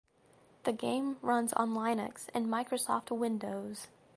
[0.63, 3.85] The game runs on Linux and Microsoft Windows.